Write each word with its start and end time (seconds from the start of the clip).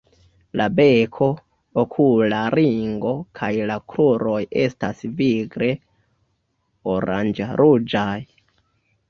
La 0.59 0.65
beko, 0.77 1.25
okula 1.81 2.39
ringo 2.59 3.11
kaj 3.41 3.51
la 3.73 3.75
kruroj 3.93 4.39
estas 4.63 5.05
vigle 5.21 5.71
oranĝ-ruĝaj. 6.97 8.19